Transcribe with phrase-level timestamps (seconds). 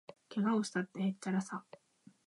[0.29, 1.63] けがをしたって、へっちゃらさ